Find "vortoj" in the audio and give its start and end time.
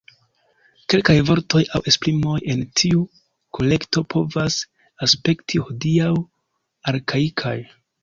1.27-1.61